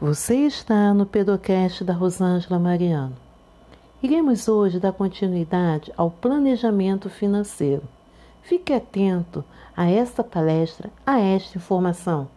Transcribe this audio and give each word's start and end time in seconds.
Você 0.00 0.36
está 0.46 0.94
no 0.94 1.04
Pedocast 1.04 1.82
da 1.82 1.92
Rosângela 1.92 2.56
Mariano. 2.56 3.16
Iremos 4.00 4.46
hoje 4.46 4.78
dar 4.78 4.92
continuidade 4.92 5.92
ao 5.96 6.08
planejamento 6.08 7.10
financeiro. 7.10 7.82
Fique 8.40 8.72
atento 8.72 9.44
a 9.76 9.90
esta 9.90 10.22
palestra, 10.22 10.88
a 11.04 11.18
esta 11.18 11.58
informação. 11.58 12.28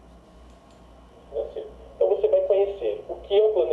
Então 1.31 2.09
você 2.09 2.27
vai 2.29 2.41
conhecer 2.47 3.05
o 3.07 3.13
que 3.17 3.31
é 3.31 3.43
o 3.43 3.53
planejamento 3.53 3.70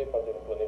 sei 0.00 0.06
fazer 0.06 0.30
um 0.30 0.44
boneco. 0.46 0.59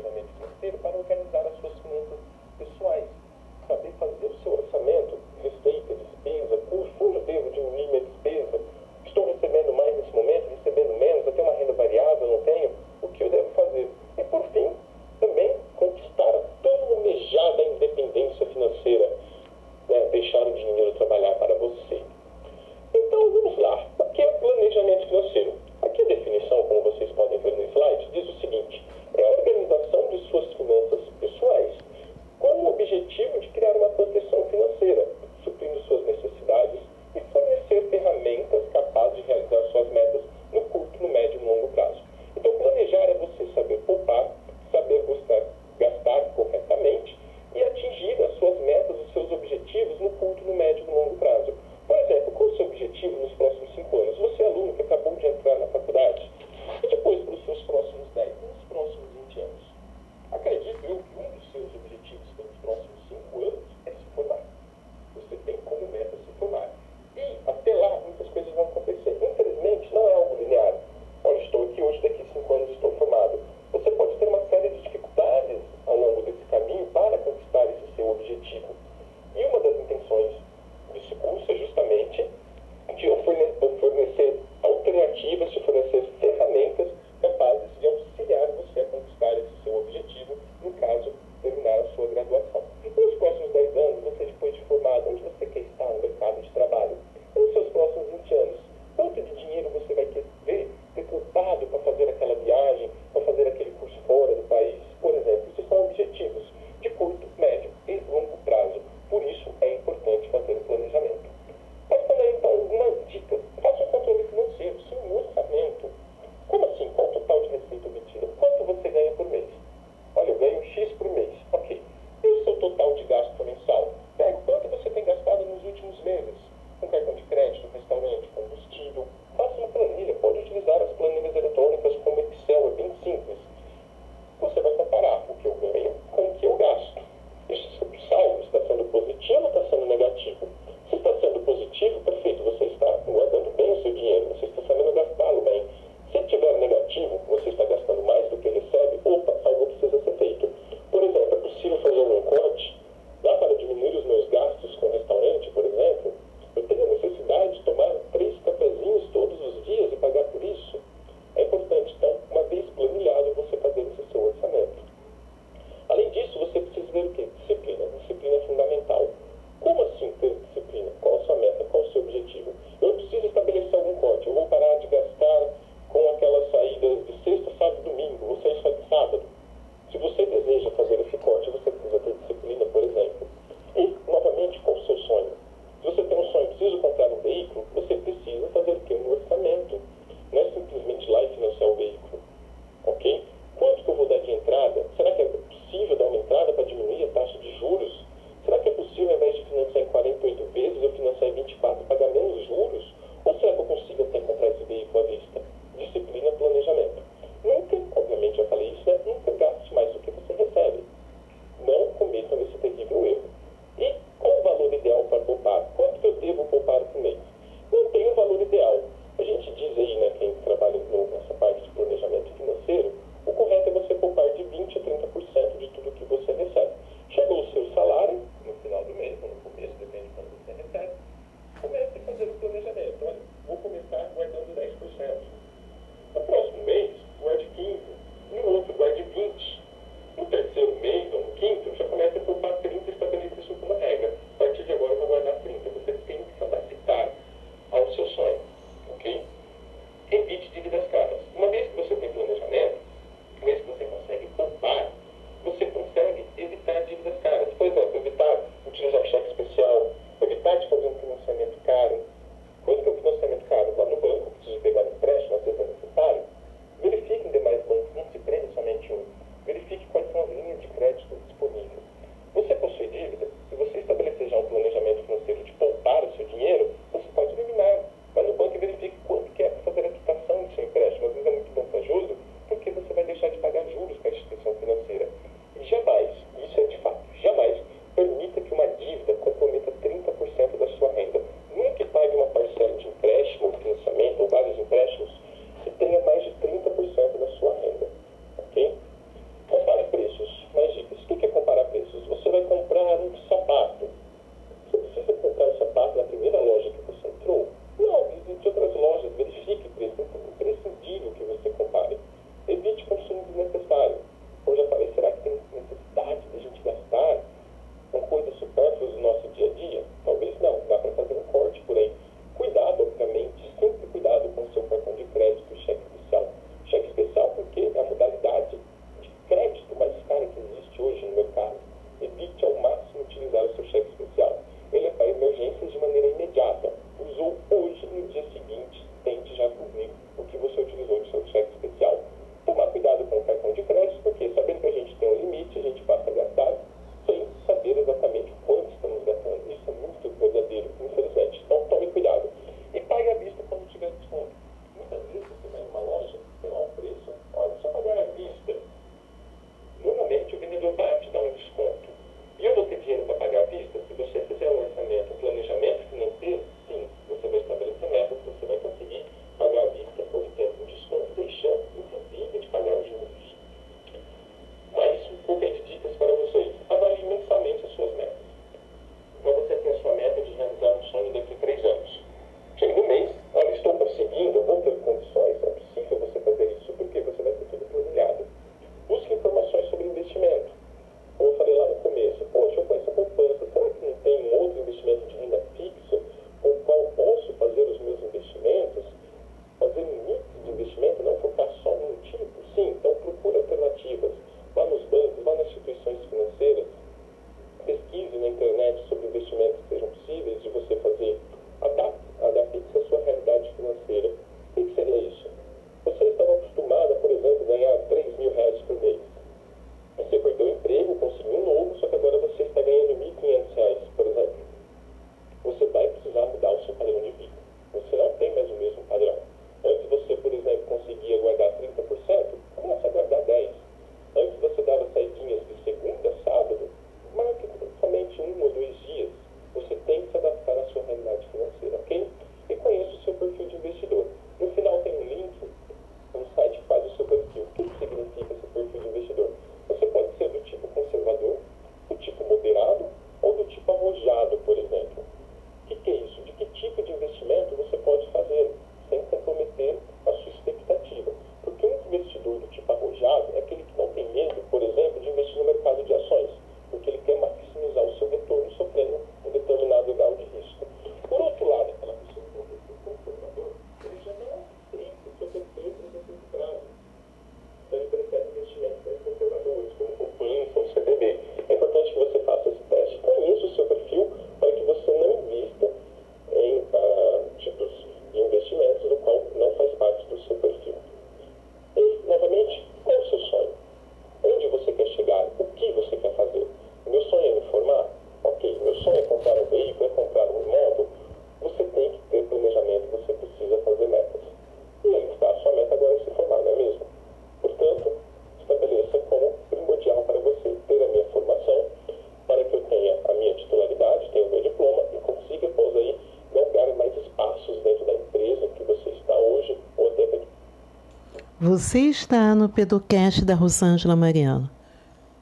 Você 521.54 521.80
está 521.80 522.35
no 522.35 522.49
Pedocast 522.49 523.26
da 523.26 523.35
Rosângela 523.35 523.94
Mariano. 523.94 524.49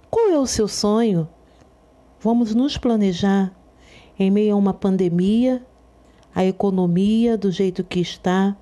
Qual 0.08 0.28
é 0.28 0.38
o 0.38 0.46
seu 0.46 0.68
sonho? 0.68 1.28
Vamos 2.20 2.54
nos 2.54 2.78
planejar 2.78 3.52
em 4.16 4.30
meio 4.30 4.54
a 4.54 4.56
uma 4.56 4.72
pandemia, 4.72 5.60
a 6.32 6.44
economia 6.44 7.36
do 7.36 7.50
jeito 7.50 7.82
que 7.82 7.98
está. 7.98 8.56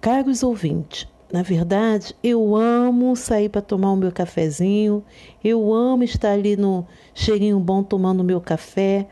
Caros 0.00 0.42
ouvintes, 0.42 1.06
na 1.32 1.44
verdade, 1.44 2.12
eu 2.24 2.56
amo 2.56 3.14
sair 3.14 3.48
para 3.48 3.62
tomar 3.62 3.92
o 3.92 3.96
meu 3.96 4.10
cafezinho, 4.10 5.04
eu 5.44 5.72
amo 5.72 6.02
estar 6.02 6.32
ali 6.32 6.56
no 6.56 6.84
cheirinho 7.14 7.60
bom 7.60 7.84
tomando 7.84 8.22
o 8.22 8.24
meu 8.24 8.40
café, 8.40 9.06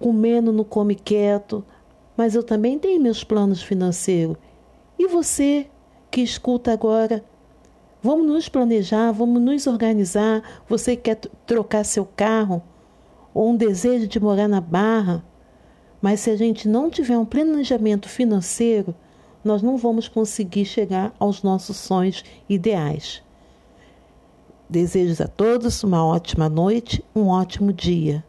comendo 0.00 0.50
no 0.50 0.64
come 0.64 0.94
quieto, 0.94 1.62
mas 2.16 2.34
eu 2.34 2.42
também 2.42 2.78
tenho 2.78 3.02
meus 3.02 3.22
planos 3.22 3.62
financeiros. 3.62 4.38
E 4.98 5.06
você 5.08 5.68
que 6.16 6.22
escuta 6.22 6.72
agora, 6.72 7.22
vamos 8.02 8.26
nos 8.26 8.48
planejar, 8.48 9.12
vamos 9.12 9.38
nos 9.42 9.66
organizar. 9.66 10.42
Você 10.66 10.96
quer 10.96 11.16
trocar 11.44 11.84
seu 11.84 12.06
carro 12.06 12.62
ou 13.34 13.50
um 13.50 13.54
desejo 13.54 14.06
de 14.06 14.18
morar 14.18 14.48
na 14.48 14.58
Barra, 14.58 15.22
mas 16.00 16.20
se 16.20 16.30
a 16.30 16.36
gente 16.36 16.66
não 16.66 16.88
tiver 16.88 17.18
um 17.18 17.26
planejamento 17.26 18.08
financeiro, 18.08 18.94
nós 19.44 19.60
não 19.60 19.76
vamos 19.76 20.08
conseguir 20.08 20.64
chegar 20.64 21.14
aos 21.18 21.42
nossos 21.42 21.76
sonhos 21.76 22.24
ideais. 22.48 23.22
Desejo 24.70 25.22
a 25.22 25.28
todos 25.28 25.84
uma 25.84 26.02
ótima 26.02 26.48
noite, 26.48 27.04
um 27.14 27.26
ótimo 27.26 27.74
dia. 27.74 28.24